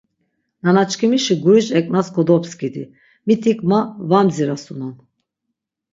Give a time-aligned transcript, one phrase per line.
[0.63, 2.83] Nana çkimişi guriş eǩnas kodopskidi,
[3.27, 4.95] mitik ma va mdzirasunon!